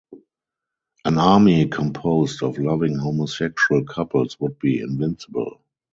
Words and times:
An 1.05 1.19
army 1.19 1.67
composed 1.67 2.41
of 2.41 2.57
loving 2.57 2.97
homosexual 2.97 3.83
couples 3.85 4.35
would 4.39 4.57
be 4.57 4.79
invincible. 4.79 5.61